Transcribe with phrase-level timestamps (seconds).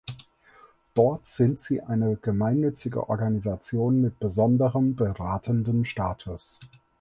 [0.95, 6.59] Dort sind sie eine gemeinnützige Organisation mit besonderem beratenden Status.